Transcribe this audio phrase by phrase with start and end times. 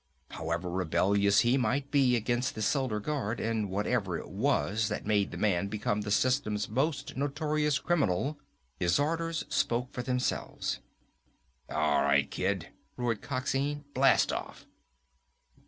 [0.31, 5.29] However rebellious he might be against the Solar Guard, and whatever it was that made
[5.29, 8.39] the man become the system's most notorious criminal,
[8.79, 10.79] his orders spoke for themselves.
[11.69, 14.65] "All right, Kid," roared Coxine, "blast off!"